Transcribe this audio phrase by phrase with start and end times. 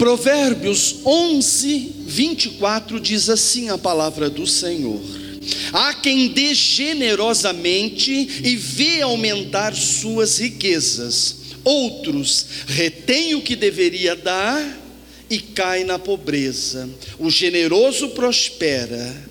[0.00, 4.98] Provérbios 11, 24 diz assim a palavra do Senhor:
[5.74, 14.80] Há quem dê generosamente e vê aumentar suas riquezas, outros retém o que deveria dar
[15.28, 16.88] e cai na pobreza.
[17.18, 19.28] O generoso prospera.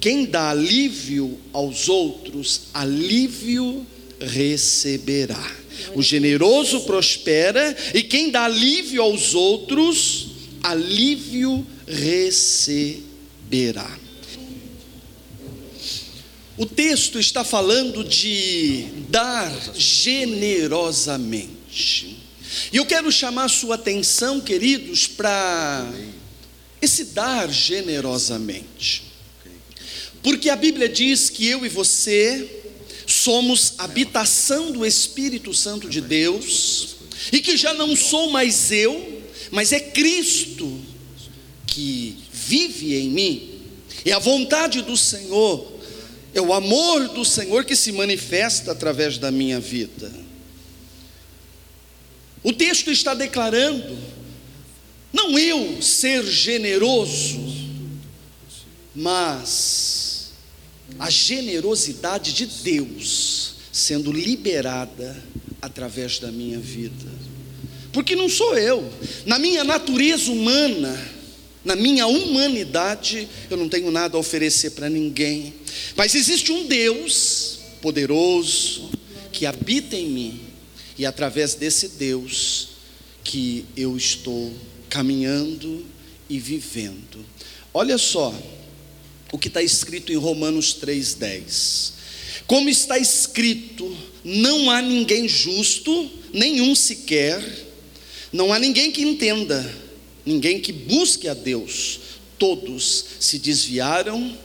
[0.00, 3.86] Quem dá alívio aos outros, alívio
[4.26, 5.62] receberá.
[5.94, 10.28] O generoso prospera, e quem dá alívio aos outros,
[10.62, 13.98] alívio receberá.
[16.56, 22.18] O texto está falando de dar generosamente.
[22.72, 25.90] E eu quero chamar sua atenção, queridos, para
[26.80, 29.02] esse dar generosamente.
[30.22, 32.61] Porque a Bíblia diz que eu e você
[33.06, 36.96] somos habitação do Espírito Santo de Deus,
[37.32, 40.80] e que já não sou mais eu, mas é Cristo
[41.66, 43.60] que vive em mim,
[44.04, 45.72] e a vontade do Senhor,
[46.34, 50.10] é o amor do Senhor que se manifesta através da minha vida.
[52.42, 53.96] O texto está declarando,
[55.12, 57.38] não eu ser generoso,
[58.94, 60.01] mas
[60.98, 65.22] a generosidade de Deus sendo liberada
[65.60, 67.10] através da minha vida.
[67.92, 68.90] Porque não sou eu,
[69.26, 70.98] na minha natureza humana,
[71.64, 75.54] na minha humanidade, eu não tenho nada a oferecer para ninguém,
[75.96, 78.90] mas existe um Deus poderoso
[79.30, 80.40] que habita em mim,
[80.98, 82.68] e através desse Deus
[83.24, 84.52] que eu estou
[84.88, 85.84] caminhando
[86.28, 87.24] e vivendo.
[87.72, 88.34] Olha só,
[89.32, 91.92] o que está escrito em Romanos 3,10.
[92.46, 97.42] Como está escrito, não há ninguém justo, nenhum sequer,
[98.30, 99.74] não há ninguém que entenda,
[100.24, 101.98] ninguém que busque a Deus,
[102.38, 104.36] todos se desviaram,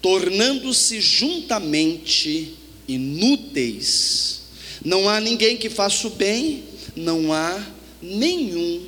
[0.00, 2.54] tornando-se juntamente
[2.86, 4.42] inúteis.
[4.84, 6.62] Não há ninguém que faça o bem,
[6.94, 7.66] não há
[8.00, 8.86] nenhum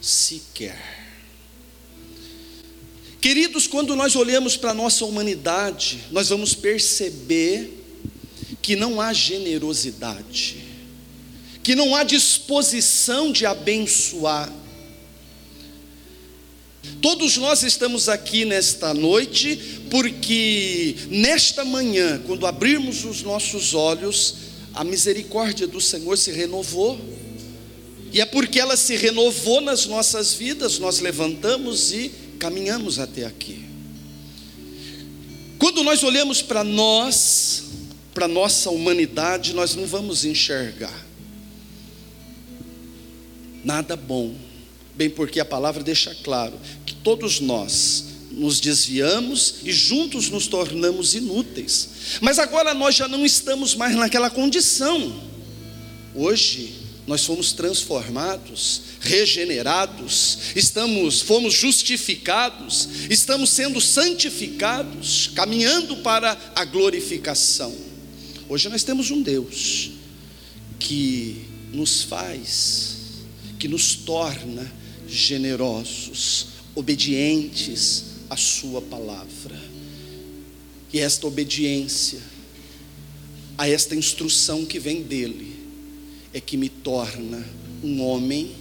[0.00, 0.95] sequer.
[3.26, 7.84] Queridos, quando nós olhamos para a nossa humanidade, nós vamos perceber
[8.62, 10.58] que não há generosidade,
[11.60, 14.48] que não há disposição de abençoar.
[17.02, 19.58] Todos nós estamos aqui nesta noite,
[19.90, 24.36] porque nesta manhã, quando abrirmos os nossos olhos,
[24.72, 26.96] a misericórdia do Senhor se renovou,
[28.12, 33.64] e é porque ela se renovou nas nossas vidas, nós levantamos e caminhamos até aqui.
[35.58, 37.64] Quando nós olhamos para nós,
[38.12, 41.06] para nossa humanidade, nós não vamos enxergar
[43.66, 44.32] nada bom,
[44.94, 46.54] bem porque a palavra deixa claro
[46.86, 51.88] que todos nós nos desviamos e juntos nos tornamos inúteis.
[52.20, 55.20] Mas agora nós já não estamos mais naquela condição.
[56.14, 67.72] Hoje nós fomos transformados, regenerados, estamos, fomos justificados, estamos sendo santificados, caminhando para a glorificação.
[68.48, 69.92] Hoje nós temos um Deus
[70.80, 72.96] que nos faz,
[73.58, 74.70] que nos torna
[75.08, 79.60] generosos, obedientes à Sua palavra.
[80.92, 82.20] E esta obediência
[83.58, 85.65] a esta instrução que vem dele
[86.36, 87.42] é que me torna
[87.82, 88.54] um homem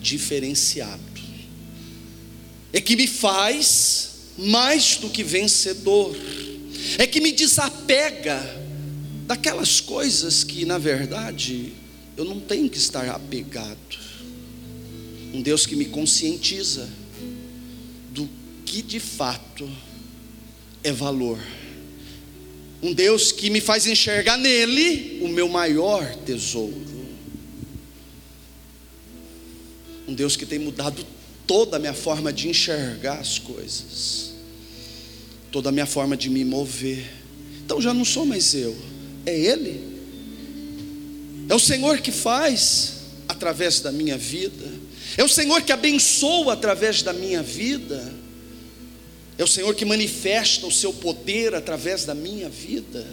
[0.00, 1.02] diferenciado,
[2.72, 6.16] é que me faz mais do que vencedor,
[6.96, 8.40] é que me desapega
[9.26, 11.72] daquelas coisas que, na verdade,
[12.16, 13.98] eu não tenho que estar apegado.
[15.34, 16.88] Um Deus que me conscientiza
[18.12, 18.28] do
[18.64, 19.68] que de fato
[20.84, 21.40] é valor.
[22.80, 26.86] Um Deus que me faz enxergar nele o meu maior tesouro.
[30.06, 31.04] Um Deus que tem mudado
[31.46, 34.32] toda a minha forma de enxergar as coisas,
[35.50, 37.04] toda a minha forma de me mover.
[37.64, 38.76] Então já não sou mais eu,
[39.24, 39.96] é Ele.
[41.48, 42.94] É o Senhor que faz
[43.28, 44.66] através da minha vida,
[45.16, 48.12] é o Senhor que abençoa através da minha vida,
[49.38, 53.06] é o Senhor que manifesta o seu poder através da minha vida.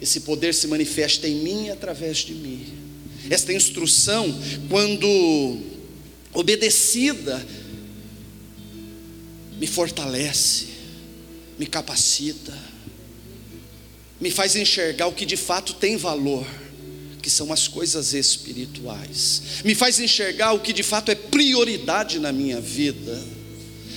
[0.00, 2.87] Esse poder se manifesta em mim e através de mim.
[3.30, 4.34] Esta instrução,
[4.68, 5.60] quando
[6.32, 7.44] obedecida,
[9.58, 10.66] me fortalece,
[11.58, 12.56] me capacita,
[14.20, 16.46] me faz enxergar o que de fato tem valor,
[17.20, 22.32] que são as coisas espirituais, me faz enxergar o que de fato é prioridade na
[22.32, 23.20] minha vida.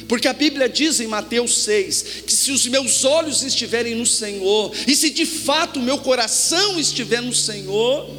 [0.07, 4.73] Porque a Bíblia diz em Mateus 6 que se os meus olhos estiverem no Senhor,
[4.85, 8.09] e se de fato o meu coração estiver no Senhor,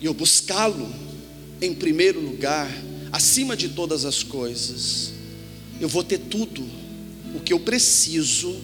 [0.00, 0.90] e eu buscá-lo
[1.60, 2.70] em primeiro lugar,
[3.12, 5.12] acima de todas as coisas,
[5.80, 6.66] eu vou ter tudo
[7.34, 8.58] o que eu preciso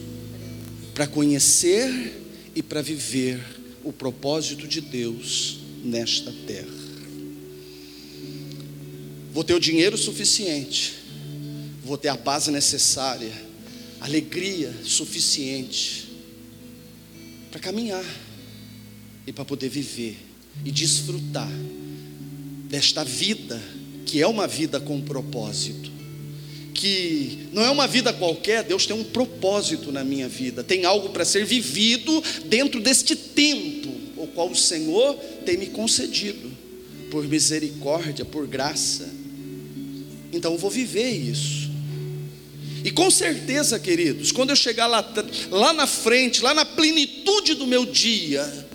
[0.93, 2.23] para conhecer
[2.55, 3.39] e para viver
[3.83, 6.87] o propósito de Deus nesta terra.
[9.31, 10.95] Vou ter o dinheiro suficiente,
[11.83, 13.31] vou ter a paz necessária,
[14.01, 16.09] alegria suficiente
[17.51, 18.05] para caminhar
[19.27, 20.26] e para poder viver
[20.63, 21.51] e desfrutar
[22.69, 23.61] desta vida,
[24.05, 25.91] que é uma vida com propósito,
[26.73, 31.09] que não é uma vida qualquer, Deus tem um propósito na minha vida, tem algo
[31.09, 35.15] para ser vivido dentro deste tempo, o qual o Senhor
[35.45, 36.51] tem me concedido,
[37.09, 39.09] por misericórdia, por graça.
[40.31, 41.67] Então eu vou viver isso.
[42.83, 45.05] E com certeza, queridos, quando eu chegar lá,
[45.49, 48.66] lá na frente, lá na plenitude do meu dia,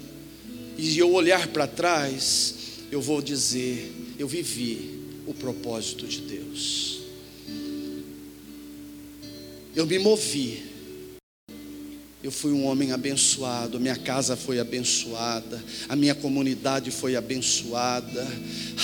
[0.82, 2.54] e eu olhar para trás,
[2.90, 7.00] eu vou dizer: eu vivi o propósito de Deus.
[9.76, 10.70] Eu me movi.
[12.20, 18.24] Eu fui um homem abençoado, minha casa foi abençoada, a minha comunidade foi abençoada.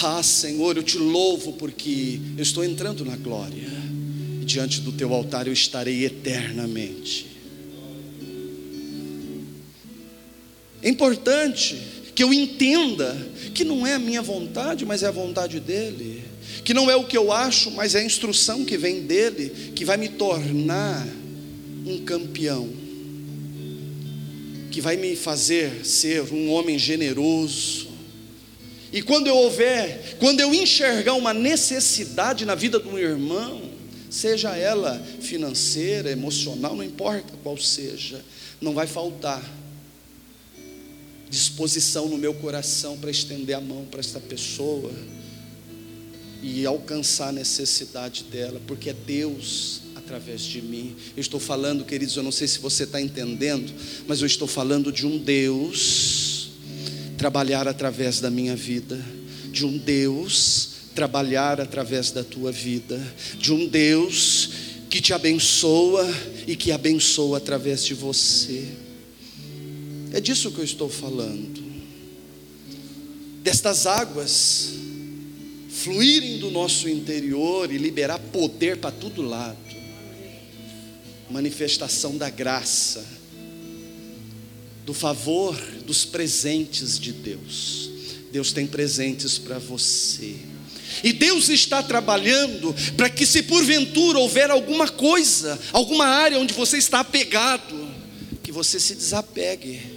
[0.03, 3.69] Ah, Senhor, eu te louvo porque eu estou entrando na glória.
[4.41, 7.38] E diante do teu altar eu estarei eternamente.
[10.89, 11.77] É importante
[12.15, 13.15] que eu entenda
[13.53, 16.25] que não é a minha vontade, mas é a vontade dEle,
[16.65, 19.85] que não é o que eu acho, mas é a instrução que vem dEle, que
[19.85, 21.07] vai me tornar
[21.85, 22.71] um campeão,
[24.71, 27.89] que vai me fazer ser um homem generoso.
[28.91, 33.61] E quando eu houver, quando eu enxergar uma necessidade na vida de um irmão,
[34.09, 38.25] seja ela financeira, emocional, não importa qual seja,
[38.59, 39.68] não vai faltar
[41.29, 44.91] disposição no meu coração para estender a mão para esta pessoa
[46.43, 50.97] e alcançar a necessidade dela, porque é Deus através de mim.
[51.17, 53.73] Eu estou falando, queridos, eu não sei se você está entendendo,
[54.07, 56.51] mas eu estou falando de um Deus
[57.17, 58.99] trabalhar através da minha vida,
[59.53, 63.01] de um Deus trabalhar através da tua vida,
[63.39, 64.51] de um Deus
[64.89, 66.09] que te abençoa
[66.47, 68.88] e que abençoa através de você.
[70.19, 71.63] É disso que eu estou falando.
[73.41, 74.71] Destas águas
[75.71, 79.57] fluírem do nosso interior e liberar poder para todo lado.
[81.31, 83.07] Manifestação da graça,
[84.85, 85.57] do favor,
[85.87, 87.89] dos presentes de Deus.
[88.33, 90.35] Deus tem presentes para você.
[91.05, 96.77] E Deus está trabalhando para que, se porventura houver alguma coisa, alguma área onde você
[96.77, 97.89] está apegado,
[98.43, 99.88] que você se desapegue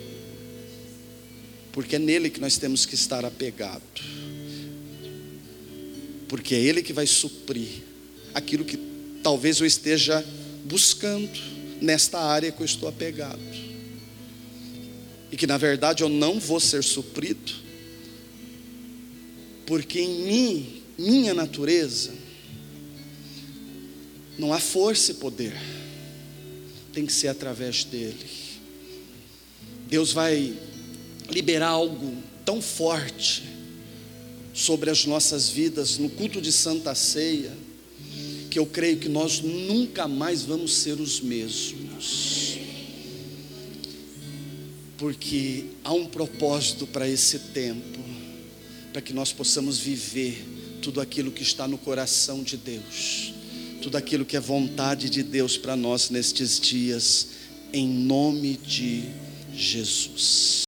[1.72, 3.82] porque é nele que nós temos que estar apegado.
[6.28, 7.84] Porque é ele que vai suprir
[8.34, 8.78] aquilo que
[9.24, 10.26] talvez eu esteja
[10.66, 11.30] buscando
[11.82, 13.40] nesta área que eu estou apegado.
[15.32, 17.54] E que na verdade eu não vou ser suprido,
[19.66, 22.14] porque em mim, minha natureza,
[24.38, 25.54] não há força e poder,
[26.92, 28.26] tem que ser através dele.
[29.88, 30.54] Deus vai
[31.30, 33.44] liberar algo tão forte
[34.54, 37.52] sobre as nossas vidas no culto de Santa Ceia,
[38.50, 42.58] que eu creio que nós nunca mais vamos ser os mesmos.
[44.98, 48.00] Porque há um propósito para esse tempo,
[48.92, 50.46] para que nós possamos viver
[50.82, 53.34] tudo aquilo que está no coração de Deus,
[53.82, 57.28] tudo aquilo que é vontade de Deus para nós nestes dias,
[57.72, 59.06] em nome de
[59.56, 60.52] Jesus.